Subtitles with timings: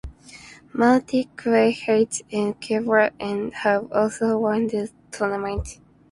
[0.73, 3.11] Martinique, Haiti and Cuba
[3.61, 5.79] have also won the tournament.